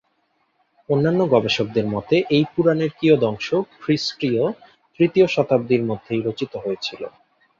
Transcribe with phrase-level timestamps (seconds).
[0.89, 3.47] অন্যান্য গবেষকদের মতে, এই পুরাণের কিয়দংশ
[3.81, 4.43] খ্রিস্টীয়
[4.99, 7.01] তৃতীয় শতাব্দীর মধ্যেই রচিত হয়েছিল।